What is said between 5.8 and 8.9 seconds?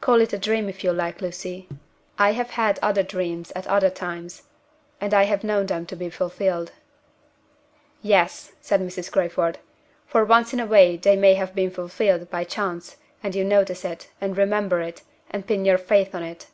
to be fulfilled." "Yes!" said